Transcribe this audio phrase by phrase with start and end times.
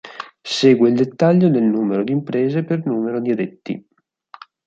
[0.43, 3.87] Segue il dettaglio del numero di imprese per numero di addetti.